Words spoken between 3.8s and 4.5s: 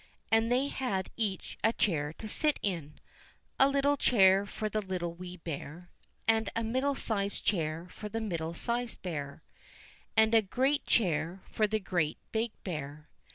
chair